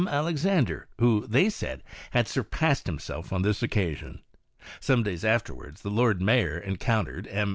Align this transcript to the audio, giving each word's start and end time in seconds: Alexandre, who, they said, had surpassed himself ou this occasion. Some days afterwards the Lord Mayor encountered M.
Alexandre, 0.09 0.87
who, 0.97 1.27
they 1.27 1.47
said, 1.47 1.83
had 2.09 2.27
surpassed 2.27 2.87
himself 2.87 3.31
ou 3.31 3.39
this 3.39 3.61
occasion. 3.61 4.23
Some 4.79 5.03
days 5.03 5.23
afterwards 5.23 5.83
the 5.83 5.91
Lord 5.91 6.19
Mayor 6.23 6.57
encountered 6.57 7.27
M. 7.27 7.49